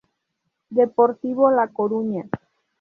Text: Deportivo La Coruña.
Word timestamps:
Deportivo 0.71 1.51
La 1.51 1.67
Coruña. 1.67 2.25